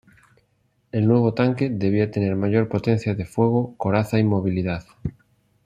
El 0.91 1.05
nuevo 1.07 1.35
tanque 1.35 1.69
debía 1.69 2.09
tener 2.09 2.35
mayor 2.35 2.67
potencia 2.67 3.13
de 3.13 3.23
fuego, 3.25 3.75
coraza 3.77 4.17
y 4.17 4.23
movilidad. 4.23 4.83